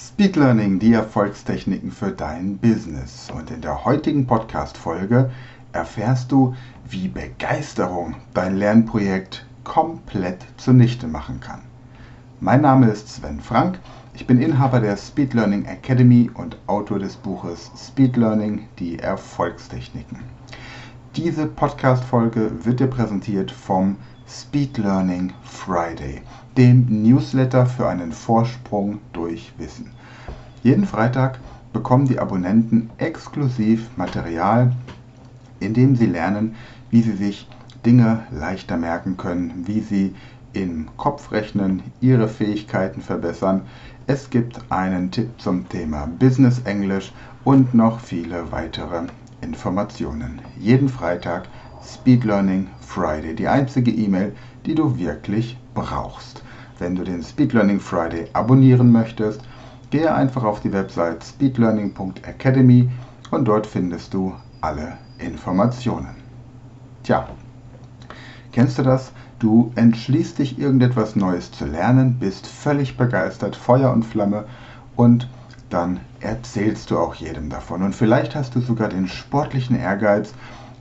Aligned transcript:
Speed 0.00 0.36
Learning, 0.36 0.78
die 0.78 0.92
Erfolgstechniken 0.92 1.90
für 1.90 2.12
dein 2.12 2.58
Business. 2.58 3.28
Und 3.34 3.50
in 3.50 3.60
der 3.60 3.84
heutigen 3.84 4.28
Podcast-Folge 4.28 5.28
erfährst 5.72 6.30
du, 6.30 6.54
wie 6.88 7.08
Begeisterung 7.08 8.14
dein 8.32 8.56
Lernprojekt 8.56 9.44
komplett 9.64 10.46
zunichte 10.56 11.08
machen 11.08 11.40
kann. 11.40 11.62
Mein 12.38 12.60
Name 12.60 12.86
ist 12.86 13.08
Sven 13.08 13.40
Frank. 13.40 13.80
Ich 14.14 14.24
bin 14.24 14.40
Inhaber 14.40 14.78
der 14.78 14.96
Speed 14.96 15.34
Learning 15.34 15.64
Academy 15.64 16.30
und 16.32 16.56
Autor 16.68 17.00
des 17.00 17.16
Buches 17.16 17.72
Speed 17.76 18.16
Learning, 18.16 18.68
die 18.78 19.00
Erfolgstechniken. 19.00 20.18
Diese 21.18 21.46
Podcast-Folge 21.46 22.64
wird 22.64 22.78
dir 22.78 22.86
präsentiert 22.86 23.50
vom 23.50 23.96
Speed 24.28 24.78
Learning 24.78 25.32
Friday, 25.42 26.22
dem 26.56 26.86
Newsletter 27.02 27.66
für 27.66 27.88
einen 27.88 28.12
Vorsprung 28.12 29.00
durch 29.12 29.52
Wissen. 29.58 29.90
Jeden 30.62 30.86
Freitag 30.86 31.40
bekommen 31.72 32.06
die 32.06 32.20
Abonnenten 32.20 32.90
exklusiv 32.98 33.88
Material, 33.96 34.70
in 35.58 35.74
dem 35.74 35.96
sie 35.96 36.06
lernen, 36.06 36.54
wie 36.90 37.02
sie 37.02 37.16
sich 37.16 37.48
Dinge 37.84 38.22
leichter 38.30 38.76
merken 38.76 39.16
können, 39.16 39.64
wie 39.66 39.80
sie 39.80 40.14
im 40.52 40.86
Kopfrechnen 40.96 41.82
ihre 42.00 42.28
Fähigkeiten 42.28 43.00
verbessern. 43.00 43.62
Es 44.06 44.30
gibt 44.30 44.60
einen 44.70 45.10
Tipp 45.10 45.30
zum 45.38 45.68
Thema 45.68 46.06
Business 46.06 46.60
Englisch 46.60 47.12
und 47.42 47.74
noch 47.74 47.98
viele 47.98 48.52
weitere 48.52 49.08
Informationen. 49.40 50.40
Jeden 50.58 50.88
Freitag 50.88 51.48
Speed 51.82 52.24
Learning 52.24 52.68
Friday, 52.80 53.34
die 53.34 53.48
einzige 53.48 53.90
E-Mail, 53.90 54.34
die 54.66 54.74
du 54.74 54.98
wirklich 54.98 55.56
brauchst. 55.74 56.42
Wenn 56.78 56.94
du 56.94 57.04
den 57.04 57.22
Speed 57.22 57.52
Learning 57.52 57.80
Friday 57.80 58.28
abonnieren 58.32 58.92
möchtest, 58.92 59.40
gehe 59.90 60.14
einfach 60.14 60.44
auf 60.44 60.60
die 60.60 60.72
Website 60.72 61.24
speedlearning.academy 61.24 62.90
und 63.30 63.46
dort 63.46 63.66
findest 63.66 64.14
du 64.14 64.34
alle 64.60 64.98
Informationen. 65.18 66.14
Tja, 67.02 67.28
kennst 68.52 68.78
du 68.78 68.82
das? 68.82 69.12
Du 69.38 69.70
entschließt 69.76 70.38
dich, 70.38 70.58
irgendetwas 70.58 71.14
Neues 71.14 71.52
zu 71.52 71.64
lernen, 71.64 72.18
bist 72.18 72.46
völlig 72.46 72.96
begeistert, 72.96 73.54
Feuer 73.54 73.92
und 73.92 74.04
Flamme 74.04 74.44
und 74.96 75.28
dann 75.70 76.00
erzählst 76.20 76.90
du 76.90 76.98
auch 76.98 77.14
jedem 77.14 77.50
davon. 77.50 77.82
Und 77.82 77.94
vielleicht 77.94 78.34
hast 78.34 78.54
du 78.54 78.60
sogar 78.60 78.88
den 78.88 79.08
sportlichen 79.08 79.78
Ehrgeiz, 79.78 80.32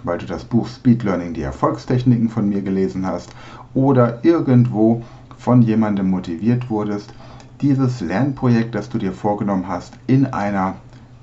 weil 0.04 0.18
du 0.18 0.26
das 0.26 0.46
Buch 0.46 0.68
Speed 0.68 1.04
Learning, 1.04 1.34
die 1.34 1.42
Erfolgstechniken 1.42 2.30
von 2.30 2.48
mir 2.48 2.62
gelesen 2.62 3.06
hast 3.06 3.30
oder 3.74 4.24
irgendwo 4.24 5.04
von 5.38 5.62
jemandem 5.62 6.10
motiviert 6.10 6.70
wurdest, 6.70 7.14
dieses 7.62 8.02
Lernprojekt, 8.02 8.76
das 8.76 8.90
du 8.90 8.98
dir 8.98 9.14
vorgenommen 9.14 9.68
hast, 9.68 9.94
in 10.08 10.28
einer 10.28 10.76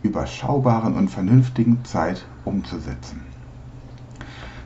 überschaubaren 0.03 0.95
und 0.95 1.09
vernünftigen 1.09 1.85
Zeit 1.85 2.25
umzusetzen. 2.45 3.23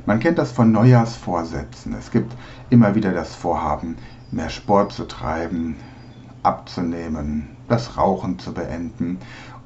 Man 0.07 0.21
kennt 0.21 0.39
das 0.39 0.53
von 0.53 0.73
Neujahrsvorsätzen. 0.73 1.95
Es 1.95 2.11
gibt 2.11 2.35
immer 2.71 2.95
wieder 2.95 3.13
das 3.13 3.35
Vorhaben, 3.35 3.97
mehr 4.31 4.49
Sport 4.49 4.93
zu 4.93 5.05
treiben, 5.07 5.77
abzunehmen, 6.43 7.49
das 7.69 7.97
Rauchen 7.97 8.39
zu 8.39 8.53
beenden 8.53 9.19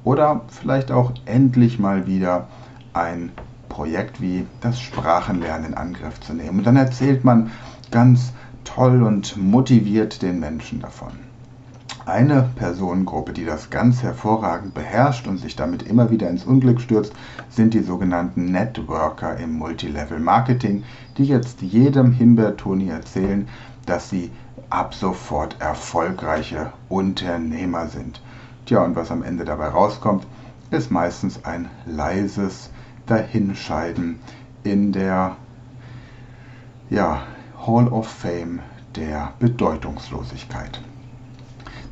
oder 0.04 0.42
vielleicht 0.48 0.90
auch 0.90 1.12
endlich 1.26 1.78
mal 1.78 2.06
wieder 2.06 2.48
ein 2.92 3.30
Projekt 3.68 4.20
wie 4.20 4.46
das 4.60 4.80
Sprachenlernen 4.80 5.68
in 5.68 5.74
Angriff 5.74 6.20
zu 6.20 6.34
nehmen. 6.34 6.58
Und 6.58 6.66
dann 6.66 6.76
erzählt 6.76 7.24
man 7.24 7.50
ganz 7.90 8.32
toll 8.64 9.02
und 9.02 9.36
motiviert 9.36 10.22
den 10.22 10.40
Menschen 10.40 10.80
davon. 10.80 11.12
Eine 12.04 12.50
Personengruppe, 12.56 13.32
die 13.32 13.44
das 13.44 13.70
ganz 13.70 14.02
hervorragend 14.02 14.74
beherrscht 14.74 15.28
und 15.28 15.38
sich 15.38 15.54
damit 15.54 15.84
immer 15.84 16.10
wieder 16.10 16.28
ins 16.28 16.44
Unglück 16.44 16.80
stürzt, 16.80 17.12
sind 17.48 17.74
die 17.74 17.82
sogenannten 17.82 18.46
Networker 18.46 19.36
im 19.36 19.52
Multilevel 19.52 20.18
Marketing, 20.18 20.82
die 21.16 21.24
jetzt 21.24 21.62
jedem 21.62 22.10
Himbeertoni 22.10 22.88
erzählen, 22.88 23.46
dass 23.86 24.10
sie 24.10 24.32
ab 24.72 24.94
sofort 24.94 25.56
erfolgreiche 25.60 26.72
Unternehmer 26.88 27.88
sind. 27.88 28.22
Tja, 28.64 28.82
und 28.82 28.96
was 28.96 29.10
am 29.10 29.22
Ende 29.22 29.44
dabei 29.44 29.68
rauskommt, 29.68 30.26
ist 30.70 30.90
meistens 30.90 31.44
ein 31.44 31.68
leises 31.84 32.70
Dahinscheiden 33.04 34.18
in 34.64 34.92
der 34.92 35.36
ja, 36.88 37.22
Hall 37.66 37.88
of 37.88 38.08
Fame 38.08 38.60
der 38.96 39.34
Bedeutungslosigkeit. 39.38 40.80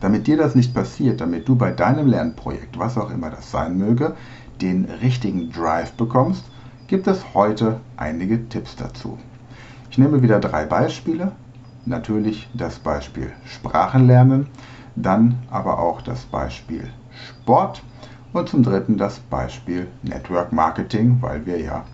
Damit 0.00 0.26
dir 0.26 0.38
das 0.38 0.54
nicht 0.54 0.72
passiert, 0.74 1.20
damit 1.20 1.48
du 1.48 1.56
bei 1.56 1.72
deinem 1.72 2.06
Lernprojekt, 2.06 2.78
was 2.78 2.96
auch 2.96 3.10
immer 3.10 3.28
das 3.28 3.50
sein 3.50 3.76
möge, 3.76 4.16
den 4.62 4.86
richtigen 4.86 5.52
Drive 5.52 5.92
bekommst, 5.92 6.44
gibt 6.86 7.06
es 7.06 7.34
heute 7.34 7.80
einige 7.98 8.48
Tipps 8.48 8.74
dazu. 8.76 9.18
Ich 9.90 9.98
nehme 9.98 10.22
wieder 10.22 10.40
drei 10.40 10.64
Beispiele. 10.64 11.32
Natürlich 11.86 12.48
das 12.54 12.78
Beispiel 12.78 13.32
Sprachenlernen, 13.44 14.48
dann 14.96 15.38
aber 15.50 15.78
auch 15.78 16.02
das 16.02 16.24
Beispiel 16.24 16.90
Sport 17.10 17.82
und 18.32 18.48
zum 18.48 18.62
dritten 18.62 18.98
das 18.98 19.18
Beispiel 19.18 19.88
Network 20.02 20.52
Marketing, 20.52 21.18
weil 21.20 21.46
wir 21.46 21.60
ja 21.60 21.84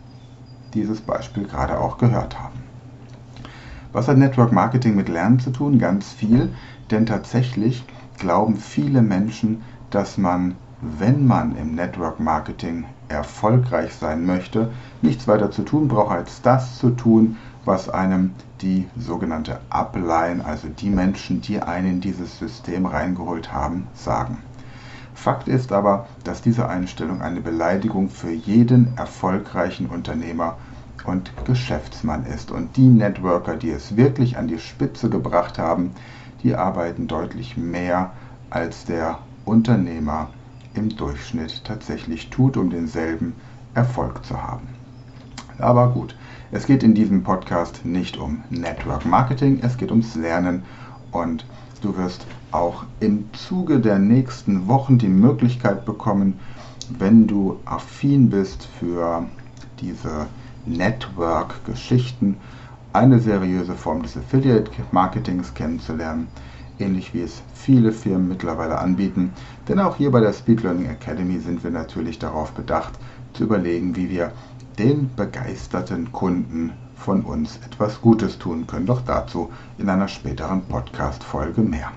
dieses 0.75 1.01
Beispiel 1.01 1.45
gerade 1.45 1.81
auch 1.81 1.99
gehört 1.99 2.39
haben. 2.39 2.61
Was 3.93 4.09
hat 4.09 4.19
Network 4.19 4.53
Marketing 4.53 4.95
mit 4.95 5.09
Lernen 5.09 5.39
zu 5.39 5.51
tun? 5.51 5.79
Ganz 5.79 6.13
viel, 6.13 6.53
denn 6.91 7.07
tatsächlich 7.07 7.85
glauben 8.19 8.57
viele 8.57 9.03
Menschen, 9.03 9.63
dass 9.91 10.19
man, 10.19 10.57
wenn 10.83 11.27
man 11.27 11.57
im 11.57 11.75
Network 11.75 12.21
Marketing 12.21 12.85
erfolgreich 13.09 13.95
sein 13.95 14.27
möchte, 14.27 14.71
nichts 15.01 15.29
weiter 15.29 15.51
zu 15.51 15.63
tun 15.63 15.89
braucht, 15.89 16.11
als 16.11 16.43
das 16.43 16.79
zu 16.79 16.91
tun, 16.91 17.37
was 17.65 17.89
einem 17.89 18.33
die 18.63 18.89
sogenannte 18.99 19.61
Upline, 19.71 20.45
also 20.45 20.69
die 20.69 20.91
Menschen, 20.91 21.41
die 21.41 21.61
einen 21.61 21.87
in 21.87 22.01
dieses 22.01 22.39
System 22.39 22.87
reingeholt 22.87 23.53
haben, 23.53 23.87
sagen. 23.95 24.39
Fakt 25.15 25.49
ist 25.49 25.73
aber, 25.73 26.07
dass 26.25 26.43
diese 26.43 26.69
Einstellung 26.69 27.23
eine 27.23 27.41
Beleidigung 27.41 28.11
für 28.11 28.31
jeden 28.31 28.97
erfolgreichen 28.97 29.87
Unternehmer 29.87 30.57
und 31.05 31.33
Geschäftsmann 31.45 32.27
ist. 32.27 32.51
Und 32.51 32.77
die 32.77 32.89
Networker, 32.89 33.57
die 33.57 33.71
es 33.71 33.97
wirklich 33.97 34.37
an 34.37 34.49
die 34.49 34.59
Spitze 34.59 35.09
gebracht 35.09 35.59
haben, 35.59 35.93
die 36.43 36.55
arbeiten 36.55 37.07
deutlich 37.07 37.57
mehr 37.57 38.13
als 38.51 38.85
der 38.85 39.19
Unternehmer 39.45 40.31
im 40.75 40.95
Durchschnitt 40.95 41.65
tatsächlich 41.65 42.31
tut, 42.31 42.57
um 42.57 42.71
denselben 42.71 43.35
Erfolg 43.75 44.25
zu 44.25 44.43
haben. 44.43 44.69
Aber 45.59 45.89
gut, 45.89 46.15
es 46.53 46.67
geht 46.67 46.83
in 46.83 46.95
diesem 46.95 47.23
Podcast 47.23 47.85
nicht 47.85 48.17
um 48.17 48.43
Network 48.51 49.05
Marketing, 49.05 49.61
es 49.63 49.77
geht 49.77 49.91
ums 49.91 50.15
Lernen 50.15 50.63
und 51.11 51.45
Du 51.83 51.97
wirst 51.97 52.27
auch 52.53 52.85
im 53.01 53.27
Zuge 53.35 53.79
der 53.81 53.99
nächsten 53.99 54.67
Wochen 54.67 54.97
die 54.97 55.09
Möglichkeit 55.09 55.85
bekommen, 55.85 56.41
wenn 56.99 57.27
du 57.27 57.61
affin 57.67 58.31
bist 58.31 58.67
für 58.81 59.27
diese 59.81 60.27
Network-Geschichten, 60.65 62.39
eine 62.95 63.21
seriöse 63.21 63.75
Form 63.75 64.03
des 64.03 64.17
Affiliate-Marketings 64.17 65.53
kennenzulernen, 65.53 66.29
ähnlich 66.79 67.13
wie 67.13 67.21
es 67.21 67.43
viele 67.53 67.93
Firmen 67.93 68.29
mittlerweile 68.29 68.79
anbieten. 68.79 69.33
Denn 69.69 69.79
auch 69.79 69.97
hier 69.97 70.11
bei 70.11 70.21
der 70.21 70.33
Speed 70.33 70.63
Learning 70.63 70.87
Academy 70.87 71.39
sind 71.39 71.63
wir 71.63 71.71
natürlich 71.71 72.19
darauf 72.19 72.53
bedacht, 72.53 72.95
zu 73.35 73.45
überlegen, 73.45 73.95
wie 73.97 74.09
wir 74.09 74.33
den 74.79 75.15
begeisterten 75.15 76.13
Kunden 76.13 76.73
von 76.97 77.23
uns 77.23 77.59
etwas 77.65 78.01
Gutes 78.01 78.39
tun 78.39 78.67
können. 78.67 78.87
Doch 78.87 79.03
dazu 79.03 79.51
in 79.79 79.89
einer 79.89 80.09
späteren 80.09 80.63
Podcast-Folge 80.63 81.63
mehr. 81.63 81.93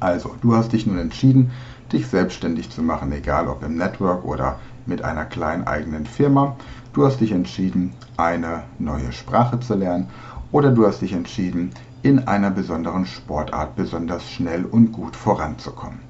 Also, 0.00 0.34
du 0.40 0.54
hast 0.56 0.72
dich 0.72 0.86
nun 0.86 0.98
entschieden, 0.98 1.52
dich 1.92 2.06
selbstständig 2.06 2.70
zu 2.70 2.82
machen, 2.82 3.12
egal 3.12 3.48
ob 3.48 3.62
im 3.62 3.76
Network 3.76 4.24
oder 4.24 4.58
mit 4.86 5.04
einer 5.04 5.24
kleinen 5.24 5.66
eigenen 5.66 6.06
Firma. 6.06 6.56
Du 6.92 7.06
hast 7.06 7.20
dich 7.20 7.32
entschieden, 7.32 7.94
eine 8.16 8.64
neue 8.78 9.12
Sprache 9.12 9.60
zu 9.60 9.74
lernen 9.74 10.08
oder 10.50 10.70
du 10.70 10.86
hast 10.86 11.02
dich 11.02 11.12
entschieden, 11.12 11.70
in 12.02 12.26
einer 12.26 12.50
besonderen 12.50 13.06
Sportart 13.06 13.76
besonders 13.76 14.28
schnell 14.28 14.64
und 14.64 14.92
gut 14.92 15.14
voranzukommen. 15.14 16.00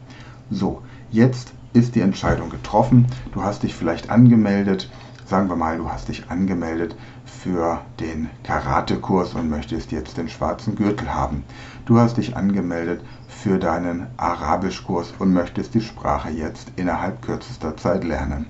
So, 0.50 0.82
jetzt 1.10 1.52
ist 1.74 1.94
die 1.94 2.00
Entscheidung 2.00 2.50
getroffen. 2.50 3.06
Du 3.32 3.42
hast 3.42 3.62
dich 3.62 3.74
vielleicht 3.74 4.10
angemeldet 4.10 4.90
Sagen 5.32 5.48
wir 5.48 5.56
mal, 5.56 5.78
du 5.78 5.90
hast 5.90 6.08
dich 6.08 6.30
angemeldet 6.30 6.94
für 7.24 7.80
den 7.98 8.28
Karatekurs 8.44 9.32
und 9.32 9.48
möchtest 9.48 9.90
jetzt 9.90 10.18
den 10.18 10.28
schwarzen 10.28 10.76
Gürtel 10.76 11.14
haben. 11.14 11.44
Du 11.86 11.98
hast 11.98 12.18
dich 12.18 12.36
angemeldet 12.36 13.00
für 13.28 13.58
deinen 13.58 14.08
Arabischkurs 14.18 15.14
und 15.18 15.32
möchtest 15.32 15.72
die 15.72 15.80
Sprache 15.80 16.28
jetzt 16.28 16.72
innerhalb 16.76 17.22
kürzester 17.22 17.78
Zeit 17.78 18.04
lernen. 18.04 18.44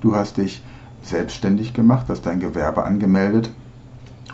Du 0.00 0.16
hast 0.16 0.38
dich 0.38 0.64
selbstständig 1.04 1.72
gemacht, 1.72 2.06
hast 2.08 2.26
dein 2.26 2.40
Gewerbe 2.40 2.82
angemeldet 2.82 3.52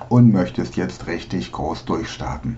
und 0.08 0.32
möchtest 0.32 0.76
jetzt 0.76 1.06
richtig 1.06 1.52
groß 1.52 1.84
durchstarten. 1.84 2.56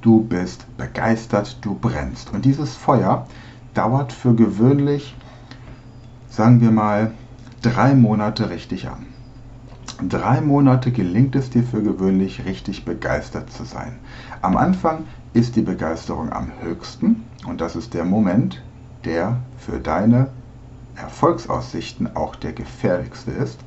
Du 0.00 0.24
bist 0.24 0.66
begeistert, 0.76 1.56
du 1.60 1.76
brennst. 1.76 2.32
Und 2.32 2.44
dieses 2.44 2.74
Feuer, 2.74 3.28
dauert 3.74 4.12
für 4.12 4.34
gewöhnlich, 4.34 5.14
sagen 6.28 6.60
wir 6.60 6.72
mal, 6.72 7.12
drei 7.62 7.94
Monate 7.94 8.50
richtig 8.50 8.88
an. 8.88 9.06
Drei 10.08 10.40
Monate 10.40 10.90
gelingt 10.90 11.36
es 11.36 11.50
dir 11.50 11.62
für 11.62 11.80
gewöhnlich 11.80 12.44
richtig 12.44 12.84
begeistert 12.84 13.52
zu 13.52 13.64
sein. 13.64 13.98
Am 14.40 14.56
Anfang 14.56 15.04
ist 15.32 15.54
die 15.54 15.62
Begeisterung 15.62 16.32
am 16.32 16.50
höchsten 16.60 17.22
und 17.46 17.60
das 17.60 17.76
ist 17.76 17.94
der 17.94 18.04
Moment, 18.04 18.60
der 19.04 19.36
für 19.58 19.78
deine 19.78 20.28
Erfolgsaussichten 20.96 22.16
auch 22.16 22.34
der 22.34 22.52
gefährlichste 22.52 23.30
ist. 23.30 23.60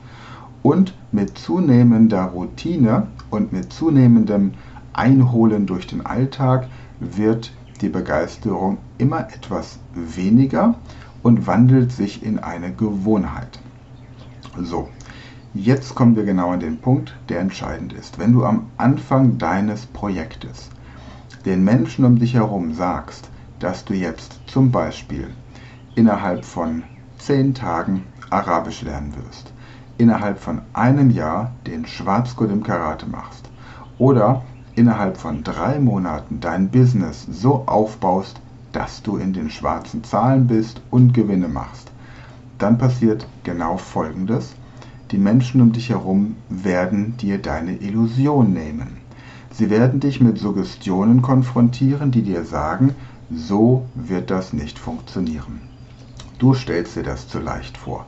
Und 0.62 0.94
mit 1.14 1.38
zunehmender 1.38 2.24
Routine 2.26 3.08
und 3.30 3.54
mit 3.54 3.72
zunehmendem 3.72 4.56
Einholen 4.92 5.68
durch 5.68 5.88
den 5.88 6.06
Alltag 6.06 6.68
wird 7.00 7.54
die 7.80 7.90
Begeisterung 7.90 8.78
immer 8.98 9.30
etwas 9.34 9.80
weniger 9.94 10.76
und 11.24 11.48
wandelt 11.48 11.94
sich 11.94 12.24
in 12.24 12.40
eine 12.40 12.74
Gewohnheit. 12.74 13.60
So, 14.62 14.90
jetzt 15.54 15.96
kommen 15.96 16.16
wir 16.16 16.24
genau 16.24 16.52
an 16.52 16.62
den 16.62 16.80
Punkt, 16.80 17.14
der 17.30 17.40
entscheidend 17.40 17.92
ist. 17.92 18.20
Wenn 18.20 18.32
du 18.32 18.46
am 18.46 18.68
Anfang 18.78 19.38
deines 19.38 19.86
Projektes 19.86 20.70
den 21.46 21.64
Menschen 21.64 22.06
um 22.06 22.18
dich 22.18 22.34
herum 22.34 22.74
sagst, 22.74 23.30
dass 23.60 23.86
du 23.86 23.94
jetzt 23.94 24.40
zum 24.48 24.72
Beispiel 24.72 25.30
innerhalb 25.96 26.46
von 26.46 26.84
zehn 27.18 27.54
Tagen 27.54 28.06
Arabisch 28.30 28.82
lernen 28.82 29.14
wirst, 29.16 29.52
innerhalb 29.98 30.40
von 30.40 30.62
einem 30.74 31.10
Jahr 31.10 31.52
den 31.68 31.86
Schwarzgurt 31.86 32.52
im 32.52 32.64
Karate 32.64 33.08
machst 33.08 33.50
oder 33.98 34.44
innerhalb 34.76 35.18
von 35.18 35.44
drei 35.44 35.80
Monaten 35.80 36.40
dein 36.40 36.70
Business 36.70 37.26
so 37.30 37.64
aufbaust, 37.66 38.42
dass 38.72 39.02
du 39.04 39.18
in 39.18 39.34
den 39.34 39.50
schwarzen 39.50 40.04
Zahlen 40.04 40.48
bist 40.48 40.82
und 40.92 41.14
Gewinne 41.14 41.48
machst, 41.48 41.85
dann 42.58 42.78
passiert 42.78 43.28
genau 43.44 43.78
Folgendes. 43.78 44.56
Die 45.12 45.18
Menschen 45.18 45.62
um 45.62 45.72
dich 45.72 45.90
herum 45.90 46.36
werden 46.50 47.18
dir 47.18 47.38
deine 47.38 47.78
Illusion 47.78 48.54
nehmen. 48.54 48.98
Sie 49.52 49.70
werden 49.70 50.00
dich 50.00 50.20
mit 50.20 50.38
Suggestionen 50.38 51.22
konfrontieren, 51.22 52.12
die 52.12 52.24
dir 52.24 52.44
sagen, 52.44 52.96
so 53.32 53.86
wird 53.96 54.30
das 54.30 54.54
nicht 54.54 54.78
funktionieren. 54.78 55.62
Du 56.40 56.54
stellst 56.54 56.96
dir 56.96 57.04
das 57.04 57.28
zu 57.28 57.40
leicht 57.40 57.78
vor. 57.78 58.06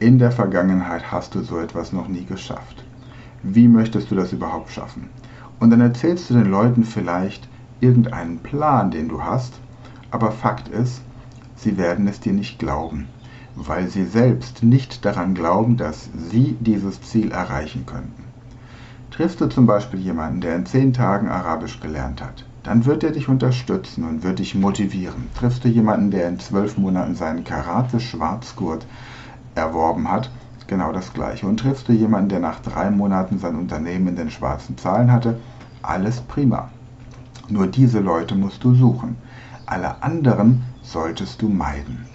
In 0.00 0.18
der 0.18 0.32
Vergangenheit 0.32 1.12
hast 1.12 1.34
du 1.34 1.42
so 1.42 1.58
etwas 1.58 1.92
noch 1.92 2.08
nie 2.08 2.24
geschafft. 2.24 2.84
Wie 3.42 3.68
möchtest 3.68 4.10
du 4.10 4.14
das 4.14 4.32
überhaupt 4.32 4.70
schaffen? 4.70 5.08
Und 5.60 5.70
dann 5.70 5.80
erzählst 5.80 6.30
du 6.30 6.34
den 6.34 6.50
Leuten 6.50 6.84
vielleicht 6.84 7.48
irgendeinen 7.80 8.38
Plan, 8.38 8.90
den 8.90 9.08
du 9.08 9.22
hast, 9.22 9.54
aber 10.10 10.32
Fakt 10.32 10.68
ist, 10.68 11.02
sie 11.56 11.76
werden 11.78 12.08
es 12.08 12.20
dir 12.20 12.32
nicht 12.32 12.58
glauben, 12.58 13.08
weil 13.54 13.88
sie 13.88 14.04
selbst 14.04 14.62
nicht 14.62 15.04
daran 15.04 15.34
glauben, 15.34 15.76
dass 15.76 16.08
sie 16.30 16.56
dieses 16.60 17.02
Ziel 17.02 17.32
erreichen 17.32 17.86
könnten. 17.86 18.24
Triffst 19.10 19.40
du 19.40 19.48
zum 19.48 19.66
Beispiel 19.66 20.00
jemanden, 20.00 20.40
der 20.40 20.56
in 20.56 20.66
zehn 20.66 20.92
Tagen 20.92 21.28
Arabisch 21.28 21.80
gelernt 21.80 22.22
hat, 22.22 22.44
dann 22.62 22.84
wird 22.84 23.02
er 23.02 23.10
dich 23.10 23.28
unterstützen 23.28 24.04
und 24.04 24.22
wird 24.22 24.38
dich 24.38 24.54
motivieren. 24.54 25.28
Triffst 25.34 25.64
du 25.64 25.68
jemanden, 25.68 26.10
der 26.10 26.28
in 26.28 26.38
zwölf 26.38 26.76
Monaten 26.76 27.14
seinen 27.14 27.44
Karate-Schwarzgurt 27.44 28.86
erworben 29.54 30.10
hat, 30.10 30.30
genau 30.66 30.92
das 30.92 31.12
gleiche. 31.12 31.46
Und 31.46 31.60
triffst 31.60 31.88
du 31.88 31.92
jemanden, 31.92 32.28
der 32.28 32.40
nach 32.40 32.60
drei 32.60 32.90
Monaten 32.90 33.38
sein 33.38 33.56
Unternehmen 33.56 34.08
in 34.08 34.16
den 34.16 34.30
schwarzen 34.30 34.78
Zahlen 34.78 35.10
hatte, 35.10 35.38
alles 35.82 36.20
prima. 36.20 36.70
Nur 37.48 37.66
diese 37.66 38.00
Leute 38.00 38.34
musst 38.34 38.62
du 38.62 38.74
suchen. 38.74 39.16
Alle 39.66 40.02
anderen 40.02 40.62
solltest 40.82 41.42
du 41.42 41.48
meiden. 41.48 42.06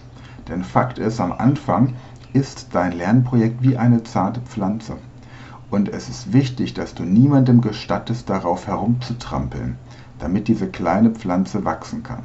Denn 0.48 0.64
Fakt 0.64 1.00
ist, 1.00 1.20
am 1.20 1.32
Anfang 1.32 1.94
ist 2.34 2.70
dein 2.74 2.92
Lernprojekt 2.92 3.62
wie 3.62 3.78
eine 3.78 4.04
zarte 4.04 4.42
Pflanze. 4.42 4.98
Und 5.70 5.90
es 5.90 6.10
ist 6.10 6.34
wichtig, 6.34 6.74
dass 6.74 6.94
du 6.94 7.04
niemandem 7.04 7.62
gestattest, 7.62 8.30
darauf 8.30 8.68
herumzutrampeln 8.68 9.78
damit 10.20 10.48
diese 10.48 10.68
kleine 10.68 11.12
Pflanze 11.12 11.66
wachsen 11.66 12.04
kann. 12.04 12.24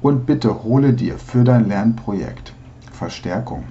Und 0.00 0.26
bitte 0.26 0.64
hole 0.64 0.92
dir 0.92 1.18
für 1.18 1.44
dein 1.44 1.68
Lernprojekt 1.68 2.52
Verstärkung. 2.92 3.64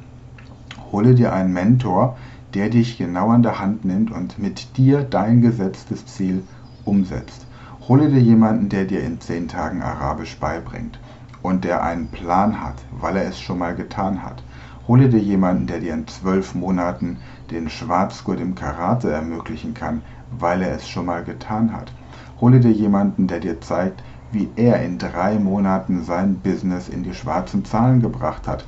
Hole 0.92 1.16
dir 1.16 1.34
einen 1.34 1.54
Mentor, 1.54 2.18
der 2.54 2.70
dich 2.70 2.98
genau 2.98 3.30
an 3.30 3.44
der 3.44 3.60
Hand 3.60 3.86
nimmt 3.86 4.12
und 4.12 4.40
mit 4.40 4.78
dir 4.78 5.04
dein 5.04 5.42
gesetztes 5.42 6.06
Ziel 6.06 6.44
umsetzt. 6.84 7.46
Hole 7.88 8.10
dir 8.10 8.20
jemanden, 8.20 8.70
der 8.70 8.86
dir 8.86 9.02
in 9.04 9.20
zehn 9.22 9.48
Tagen 9.48 9.82
Arabisch 9.82 10.38
beibringt 10.38 11.00
und 11.42 11.64
der 11.64 11.84
einen 11.84 12.08
Plan 12.08 12.62
hat, 12.62 12.76
weil 12.92 13.18
er 13.18 13.28
es 13.28 13.40
schon 13.40 13.60
mal 13.60 13.76
getan 13.76 14.24
hat. 14.24 14.44
Hole 14.88 15.10
dir 15.10 15.20
jemanden, 15.20 15.68
der 15.68 15.80
dir 15.80 15.94
in 15.94 16.08
zwölf 16.08 16.56
Monaten 16.56 17.18
den 17.50 17.70
Schwarzgurt 17.70 18.40
im 18.40 18.56
Karate 18.56 19.12
ermöglichen 19.12 19.74
kann, 19.74 20.02
weil 20.38 20.62
er 20.62 20.76
es 20.76 20.88
schon 20.88 21.06
mal 21.06 21.24
getan 21.24 21.74
hat. 21.74 21.94
Hole 22.40 22.60
dir 22.60 22.72
jemanden, 22.72 23.28
der 23.28 23.40
dir 23.40 23.62
zeigt, 23.62 24.04
wie 24.32 24.50
er 24.56 24.82
in 24.82 24.98
drei 24.98 25.38
Monaten 25.38 26.04
sein 26.04 26.40
Business 26.40 26.90
in 26.90 27.04
die 27.04 27.14
schwarzen 27.14 27.66
Zahlen 27.66 28.02
gebracht 28.02 28.48
hat, 28.48 28.66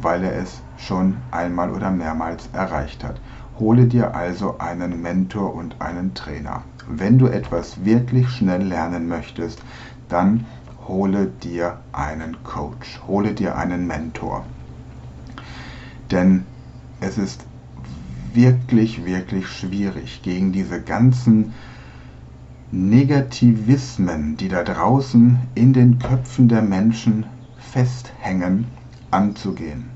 weil 0.00 0.24
er 0.24 0.36
es 0.36 0.62
schon 0.76 1.18
einmal 1.30 1.70
oder 1.70 1.90
mehrmals 1.90 2.48
erreicht 2.52 3.04
hat. 3.04 3.20
Hole 3.58 3.86
dir 3.86 4.16
also 4.16 4.58
einen 4.58 5.02
Mentor 5.02 5.54
und 5.54 5.80
einen 5.80 6.14
Trainer. 6.14 6.62
Wenn 6.88 7.18
du 7.18 7.26
etwas 7.26 7.84
wirklich 7.84 8.28
schnell 8.30 8.62
lernen 8.62 9.06
möchtest, 9.06 9.62
dann 10.08 10.46
hole 10.88 11.26
dir 11.26 11.78
einen 11.92 12.42
Coach, 12.44 13.00
hole 13.06 13.34
dir 13.34 13.56
einen 13.56 13.86
Mentor. 13.86 14.44
Denn 16.10 16.44
es 17.00 17.18
ist 17.18 17.44
wirklich, 18.34 19.04
wirklich 19.04 19.48
schwierig, 19.48 20.22
gegen 20.22 20.52
diese 20.52 20.80
ganzen 20.80 21.52
Negativismen, 22.70 24.36
die 24.36 24.48
da 24.48 24.62
draußen 24.62 25.38
in 25.54 25.72
den 25.72 25.98
Köpfen 25.98 26.48
der 26.48 26.62
Menschen 26.62 27.26
festhängen, 27.58 28.66
anzugehen. 29.10 29.90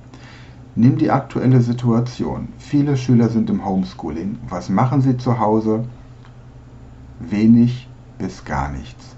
Nimm 0.74 0.98
die 0.98 1.10
aktuelle 1.10 1.62
Situation. 1.62 2.48
Viele 2.58 2.98
Schüler 2.98 3.30
sind 3.30 3.48
im 3.48 3.64
Homeschooling. 3.64 4.38
Was 4.50 4.68
machen 4.68 5.00
sie 5.00 5.16
zu 5.16 5.38
Hause? 5.38 5.84
Wenig 7.18 7.88
bis 8.18 8.44
gar 8.44 8.70
nichts. 8.70 9.15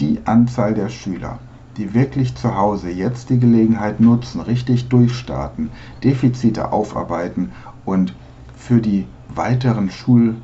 Die 0.00 0.18
Anzahl 0.24 0.72
der 0.72 0.88
Schüler, 0.88 1.38
die 1.76 1.92
wirklich 1.92 2.34
zu 2.34 2.56
Hause 2.56 2.88
jetzt 2.88 3.28
die 3.28 3.38
Gelegenheit 3.38 4.00
nutzen, 4.00 4.40
richtig 4.40 4.88
durchstarten, 4.88 5.68
Defizite 6.02 6.72
aufarbeiten 6.72 7.52
und 7.84 8.14
für 8.56 8.80
die 8.80 9.06
weiteren 9.28 9.90
Schul 9.90 10.36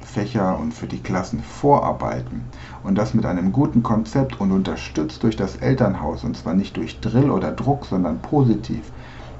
Fächer 0.00 0.58
und 0.58 0.72
für 0.72 0.86
die 0.86 1.00
Klassen 1.00 1.40
vorarbeiten 1.40 2.44
und 2.84 2.96
das 2.96 3.12
mit 3.12 3.26
einem 3.26 3.52
guten 3.52 3.82
Konzept 3.82 4.40
und 4.40 4.50
unterstützt 4.50 5.22
durch 5.24 5.36
das 5.36 5.56
Elternhaus 5.56 6.24
und 6.24 6.34
zwar 6.34 6.54
nicht 6.54 6.78
durch 6.78 7.00
Drill 7.00 7.30
oder 7.30 7.52
Druck, 7.52 7.84
sondern 7.84 8.20
positiv 8.20 8.92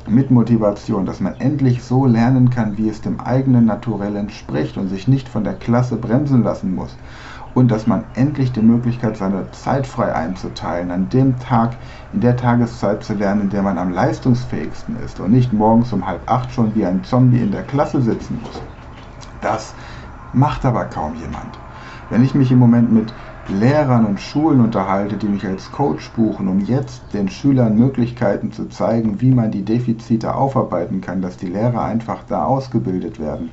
mit 0.07 0.31
Motivation, 0.31 1.07
dass 1.07 1.21
man 1.21 1.41
endlich 1.41 1.83
so 1.83 2.05
lernen 2.05 2.51
kann, 2.51 2.77
wie 2.77 2.91
es 2.91 3.01
dem 3.01 3.21
eigenen 3.21 3.65
Naturell 3.65 4.17
entspricht 4.17 4.77
und 4.77 4.89
sich 4.89 5.09
nicht 5.09 5.31
von 5.31 5.45
der 5.45 5.55
Klasse 5.55 5.97
bremsen 5.97 6.43
lassen 6.43 6.75
muss. 6.75 6.95
Und 7.55 7.71
dass 7.71 7.87
man 7.87 8.05
endlich 8.15 8.53
die 8.53 8.63
Möglichkeit, 8.63 9.17
seine 9.17 9.51
Zeit 9.53 9.87
frei 9.87 10.13
einzuteilen, 10.13 10.91
an 10.91 11.09
dem 11.09 11.39
Tag, 11.39 11.77
in 12.13 12.21
der 12.21 12.37
Tageszeit 12.37 13.05
zu 13.05 13.15
lernen, 13.15 13.43
in 13.43 13.51
der 13.51 13.63
man 13.63 13.79
am 13.79 13.93
leistungsfähigsten 13.93 14.97
ist 14.97 15.21
und 15.21 15.31
nicht 15.31 15.53
morgens 15.53 15.93
um 15.93 16.07
halb 16.07 16.29
acht 16.29 16.53
schon 16.53 16.75
wie 16.75 16.85
ein 16.85 17.05
Zombie 17.05 17.41
in 17.41 17.53
der 17.53 17.63
Klasse 17.63 18.03
sitzen 18.03 18.41
muss. 18.43 18.61
Das 19.41 19.75
macht 20.33 20.65
aber 20.65 20.87
kaum 20.87 21.15
jemand. 21.15 21.59
Wenn 22.11 22.25
ich 22.25 22.35
mich 22.35 22.51
im 22.51 22.59
Moment 22.59 22.93
mit 22.93 23.15
Lehrern 23.47 24.07
und 24.07 24.21
Schulen 24.21 24.61
unterhalte, 24.61 25.17
die 25.17 25.29
mich 25.29 25.47
als 25.47 25.71
Coach 25.71 26.11
buchen, 26.13 26.49
um 26.49 26.61
jetzt 26.61 27.13
den 27.13 27.29
Schülern 27.29 27.77
Möglichkeiten 27.77 28.53
zu 28.53 28.69
zeigen, 28.69 29.21
wie 29.21 29.31
man 29.31 29.51
die 29.51 29.65
Defizite 29.65 30.35
aufarbeiten 30.35 31.03
kann, 31.03 31.23
dass 31.23 31.37
die 31.37 31.49
Lehrer 31.49 31.85
einfach 31.85 32.25
da 32.27 32.45
ausgebildet 32.45 33.21
werden 33.21 33.51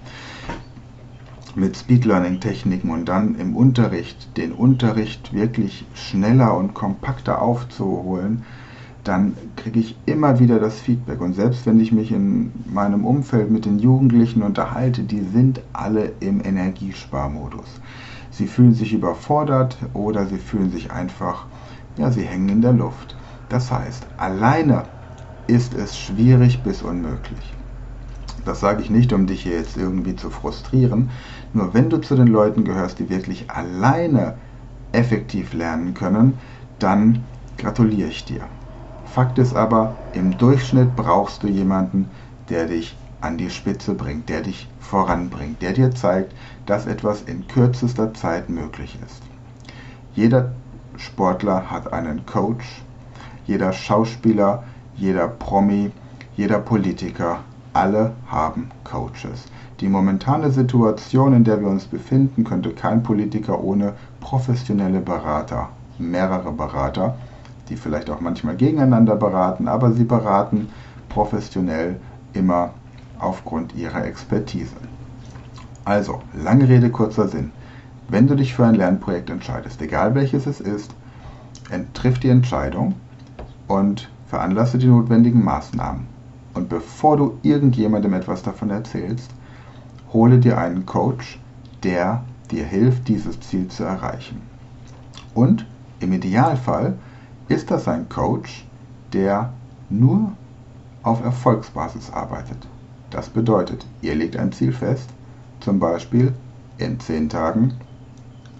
mit 1.55 1.77
Speed 1.77 2.05
Learning 2.05 2.39
Techniken 2.39 2.89
und 2.89 3.05
dann 3.05 3.35
im 3.35 3.55
Unterricht 3.55 4.37
den 4.37 4.51
Unterricht 4.51 5.33
wirklich 5.33 5.85
schneller 5.93 6.55
und 6.57 6.73
kompakter 6.73 7.41
aufzuholen, 7.41 8.43
dann 9.03 9.35
kriege 9.55 9.79
ich 9.79 9.95
immer 10.05 10.39
wieder 10.39 10.59
das 10.59 10.79
Feedback. 10.79 11.21
Und 11.21 11.33
selbst 11.33 11.65
wenn 11.65 11.79
ich 11.79 11.91
mich 11.91 12.11
in 12.11 12.51
meinem 12.71 13.05
Umfeld 13.05 13.49
mit 13.49 13.65
den 13.65 13.79
Jugendlichen 13.79 14.43
unterhalte, 14.43 15.03
die 15.03 15.21
sind 15.21 15.61
alle 15.73 16.11
im 16.19 16.43
Energiesparmodus. 16.43 17.81
Sie 18.29 18.47
fühlen 18.47 18.73
sich 18.73 18.93
überfordert 18.93 19.77
oder 19.93 20.25
sie 20.27 20.37
fühlen 20.37 20.71
sich 20.71 20.91
einfach, 20.91 21.45
ja, 21.97 22.11
sie 22.11 22.23
hängen 22.23 22.49
in 22.49 22.61
der 22.61 22.73
Luft. 22.73 23.15
Das 23.49 23.71
heißt, 23.71 24.05
alleine 24.17 24.83
ist 25.47 25.73
es 25.73 25.97
schwierig 25.97 26.63
bis 26.63 26.81
unmöglich. 26.81 27.53
Das 28.45 28.59
sage 28.59 28.81
ich 28.81 28.89
nicht, 28.89 29.13
um 29.13 29.27
dich 29.27 29.43
hier 29.43 29.55
jetzt 29.55 29.77
irgendwie 29.77 30.15
zu 30.15 30.29
frustrieren. 30.29 31.09
Nur 31.53 31.73
wenn 31.73 31.89
du 31.89 31.97
zu 31.97 32.15
den 32.15 32.27
Leuten 32.27 32.63
gehörst, 32.63 32.99
die 32.99 33.09
wirklich 33.09 33.49
alleine 33.51 34.35
effektiv 34.91 35.53
lernen 35.53 35.93
können, 35.93 36.37
dann 36.79 37.23
gratuliere 37.57 38.09
ich 38.09 38.25
dir. 38.25 38.41
Fakt 39.05 39.37
ist 39.37 39.55
aber, 39.55 39.95
im 40.13 40.37
Durchschnitt 40.37 40.95
brauchst 40.95 41.43
du 41.43 41.47
jemanden, 41.47 42.09
der 42.49 42.65
dich 42.65 42.95
an 43.19 43.37
die 43.37 43.49
Spitze 43.49 43.93
bringt, 43.93 44.29
der 44.29 44.41
dich 44.41 44.67
voranbringt, 44.79 45.61
der 45.61 45.73
dir 45.73 45.91
zeigt, 45.91 46.33
dass 46.65 46.87
etwas 46.87 47.21
in 47.21 47.47
kürzester 47.47 48.13
Zeit 48.13 48.49
möglich 48.49 48.97
ist. 49.05 49.21
Jeder 50.15 50.51
Sportler 50.97 51.69
hat 51.69 51.93
einen 51.93 52.25
Coach, 52.25 52.81
jeder 53.45 53.73
Schauspieler, 53.73 54.63
jeder 54.95 55.27
Promi, 55.27 55.91
jeder 56.35 56.59
Politiker, 56.59 57.39
alle 57.73 58.13
haben 58.27 58.69
Coaches. 58.83 59.45
Die 59.79 59.87
momentane 59.87 60.51
Situation, 60.51 61.33
in 61.33 61.43
der 61.43 61.61
wir 61.61 61.67
uns 61.67 61.85
befinden, 61.85 62.43
könnte 62.43 62.71
kein 62.71 63.01
Politiker 63.01 63.63
ohne 63.63 63.93
professionelle 64.19 64.99
Berater, 64.99 65.69
mehrere 65.97 66.51
Berater, 66.51 67.17
die 67.69 67.75
vielleicht 67.75 68.09
auch 68.09 68.21
manchmal 68.21 68.55
gegeneinander 68.55 69.15
beraten, 69.15 69.67
aber 69.67 69.91
sie 69.93 70.03
beraten 70.03 70.69
professionell 71.09 71.99
immer 72.33 72.71
aufgrund 73.19 73.75
ihrer 73.75 74.05
Expertise. 74.05 74.75
Also, 75.85 76.21
lange 76.33 76.67
Rede, 76.67 76.89
kurzer 76.89 77.27
Sinn. 77.27 77.51
Wenn 78.07 78.27
du 78.27 78.35
dich 78.35 78.53
für 78.53 78.65
ein 78.65 78.75
Lernprojekt 78.75 79.29
entscheidest, 79.29 79.81
egal 79.81 80.13
welches 80.15 80.45
es 80.45 80.59
ist, 80.59 80.93
triff 81.93 82.19
die 82.19 82.29
Entscheidung 82.29 82.95
und 83.67 84.09
veranlasse 84.27 84.77
die 84.77 84.87
notwendigen 84.87 85.43
Maßnahmen. 85.43 86.10
Und 86.53 86.69
bevor 86.69 87.17
du 87.17 87.37
irgendjemandem 87.43 88.13
etwas 88.13 88.43
davon 88.43 88.69
erzählst, 88.69 89.31
hole 90.11 90.39
dir 90.39 90.57
einen 90.57 90.85
Coach, 90.85 91.39
der 91.83 92.23
dir 92.51 92.65
hilft, 92.65 93.07
dieses 93.07 93.39
Ziel 93.39 93.67
zu 93.69 93.83
erreichen. 93.83 94.41
Und 95.33 95.65
im 95.99 96.11
Idealfall 96.13 96.97
ist 97.47 97.71
das 97.71 97.87
ein 97.87 98.09
Coach, 98.09 98.65
der 99.13 99.53
nur 99.89 100.33
auf 101.03 101.23
Erfolgsbasis 101.23 102.11
arbeitet. 102.11 102.67
Das 103.09 103.29
bedeutet, 103.29 103.85
ihr 104.01 104.15
legt 104.15 104.37
ein 104.37 104.51
Ziel 104.51 104.73
fest, 104.73 105.09
zum 105.59 105.79
Beispiel 105.79 106.33
in 106.77 106.99
10 106.99 107.29
Tagen 107.29 107.73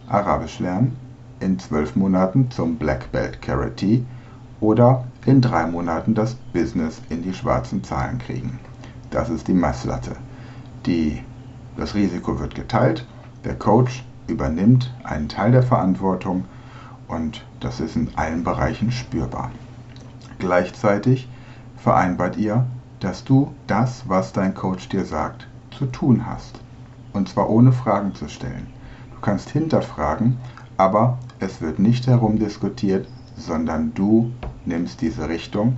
Arabisch 0.08 0.60
lernen, 0.60 0.98
in 1.40 1.58
12 1.58 1.96
Monaten 1.96 2.52
zum 2.52 2.76
Black 2.76 3.12
Belt 3.12 3.42
Karate 3.42 4.04
oder 4.60 5.06
in 5.26 5.42
3 5.42 5.68
Monaten 5.68 6.16
das 6.16 6.36
Business 6.54 7.02
in 7.10 7.22
die 7.22 7.34
schwarzen 7.34 7.84
Zahlen 7.84 8.18
kriegen. 8.18 8.60
Das 9.10 9.30
ist 9.30 9.48
die 9.48 9.54
Messlatte. 9.54 10.16
Die, 10.86 11.22
das 11.78 11.94
Risiko 11.94 12.40
wird 12.40 12.56
geteilt, 12.56 13.06
der 13.44 13.56
Coach 13.56 14.04
übernimmt 14.28 14.94
einen 15.04 15.30
Teil 15.30 15.52
der 15.52 15.64
Verantwortung 15.64 16.46
und 17.08 17.46
das 17.60 17.80
ist 17.80 17.96
in 17.96 18.10
allen 18.16 18.44
Bereichen 18.44 18.92
spürbar. 18.92 19.52
Gleichzeitig 20.40 21.28
vereinbart 21.78 22.38
ihr, 22.38 22.66
dass 23.00 23.24
du 23.24 23.54
das, 23.68 24.08
was 24.08 24.34
dein 24.34 24.54
Coach 24.54 24.90
dir 24.90 25.06
sagt, 25.06 25.48
zu 25.78 25.86
tun 25.88 26.26
hast. 26.26 26.60
Und 27.14 27.28
zwar 27.28 27.50
ohne 27.50 27.74
Fragen 27.74 28.16
zu 28.16 28.28
stellen. 28.28 28.68
Du 29.14 29.20
kannst 29.22 29.50
hinterfragen, 29.50 30.38
aber 30.78 31.18
es 31.40 31.62
wird 31.62 31.80
nicht 31.80 32.08
herumdiskutiert, 32.08 33.08
sondern 33.36 33.94
du 33.94 34.32
nimmst 34.66 35.02
diese 35.02 35.28
Richtung, 35.28 35.78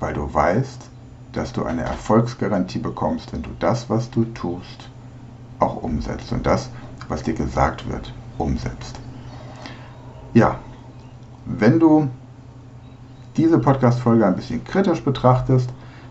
weil 0.00 0.14
du 0.14 0.32
weißt, 0.32 0.90
dass 1.32 1.52
du 1.52 1.64
eine 1.64 1.82
Erfolgsgarantie 1.82 2.78
bekommst, 2.78 3.32
wenn 3.32 3.42
du 3.42 3.50
das, 3.58 3.88
was 3.88 4.10
du 4.10 4.24
tust, 4.24 4.90
auch 5.58 5.82
umsetzt 5.82 6.32
und 6.32 6.46
das, 6.46 6.70
was 7.08 7.22
dir 7.22 7.34
gesagt 7.34 7.88
wird, 7.90 8.12
umsetzt. 8.38 8.98
Ja, 10.34 10.56
wenn 11.44 11.78
du 11.78 12.08
diese 13.36 13.58
Podcast-Folge 13.58 14.26
ein 14.26 14.36
bisschen 14.36 14.64
kritisch 14.64 15.02
betrachtest, 15.02 15.70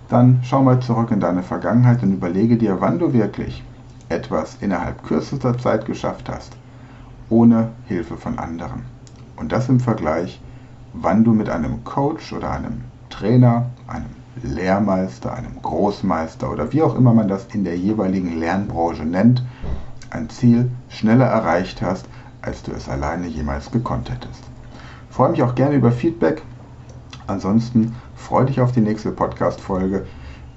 dann 0.10 0.42
schau 0.44 0.62
mal 0.62 0.80
zurück 0.80 1.12
in 1.12 1.20
deine 1.20 1.44
Vergangenheit 1.44 2.04
und 2.04 2.14
überlege 2.14 2.58
dir, 2.58 2.82
wann 2.82 3.00
du 3.00 3.14
wirklich 3.14 3.64
etwas 4.10 4.58
innerhalb 4.60 5.04
kürzester 5.04 5.58
Zeit 5.58 5.86
geschafft 5.86 6.30
hast, 6.30 6.58
ohne 7.30 7.70
Hilfe 7.86 8.18
von 8.18 8.38
anderen. 8.38 8.84
Und 9.38 9.52
das 9.52 9.70
im 9.70 9.80
Vergleich, 9.80 10.42
wann 10.94 11.24
du 11.24 11.34
mit 11.34 11.50
einem 11.50 11.84
Coach 11.84 12.34
oder 12.34 12.52
einem 12.52 12.82
Trainer, 13.10 13.68
einem 13.88 14.10
Lehrmeister, 14.44 15.34
einem 15.34 15.62
Großmeister 15.62 16.52
oder 16.52 16.72
wie 16.74 16.82
auch 16.82 16.96
immer 16.96 17.14
man 17.14 17.28
das 17.28 17.48
in 17.54 17.64
der 17.64 17.78
jeweiligen 17.78 18.40
Lernbranche 18.40 19.04
nennt, 19.04 19.44
ein 20.10 20.30
Ziel 20.30 20.72
schneller 20.90 21.26
erreicht 21.26 21.82
hast, 21.82 22.08
als 22.42 22.64
du 22.64 22.72
es 22.72 22.90
alleine 22.90 23.28
jemals 23.28 23.72
gekonnt 23.72 24.10
hättest. 24.10 24.44
Ich 25.10 25.16
freue 25.16 25.32
mich 25.32 25.44
auch 25.44 25.56
gerne 25.56 25.76
über 25.76 25.92
Feedback. 25.92 26.42
Ansonsten 27.28 27.96
freue 28.16 28.46
dich 28.46 28.62
auf 28.62 28.72
die 28.72 28.82
nächste 28.82 29.12
Podcast-Folge. 29.12 30.06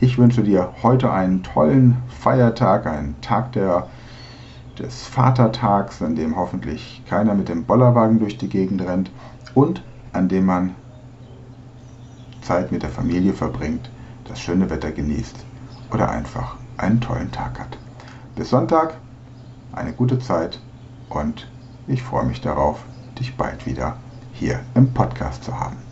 Ich 0.00 0.18
wünsche 0.18 0.42
dir 0.42 0.72
heute 0.82 1.12
einen 1.12 1.42
tollen 1.42 1.96
Feiertag, 2.08 2.86
einen 2.86 3.20
Tag 3.20 3.52
der, 3.52 3.88
des 4.78 5.06
Vatertags, 5.06 6.02
an 6.02 6.14
dem 6.16 6.36
hoffentlich 6.36 7.02
keiner 7.08 7.34
mit 7.34 7.48
dem 7.48 7.64
Bollerwagen 7.64 8.18
durch 8.18 8.38
die 8.38 8.48
Gegend 8.48 8.82
rennt 8.82 9.10
und 9.54 9.82
an 10.14 10.28
dem 10.28 10.46
man 10.46 10.74
Zeit 12.40 12.72
mit 12.72 12.82
der 12.82 12.90
Familie 12.90 13.32
verbringt, 13.32 13.90
das 14.24 14.40
schöne 14.40 14.70
Wetter 14.70 14.92
genießt 14.92 15.36
oder 15.92 16.10
einfach 16.10 16.56
einen 16.76 17.00
tollen 17.00 17.30
Tag 17.32 17.58
hat. 17.58 17.78
Bis 18.36 18.50
Sonntag, 18.50 18.94
eine 19.72 19.92
gute 19.92 20.18
Zeit 20.18 20.60
und 21.08 21.48
ich 21.86 22.02
freue 22.02 22.24
mich 22.24 22.40
darauf, 22.40 22.84
dich 23.18 23.36
bald 23.36 23.66
wieder 23.66 23.96
hier 24.32 24.60
im 24.74 24.92
Podcast 24.92 25.44
zu 25.44 25.58
haben. 25.58 25.83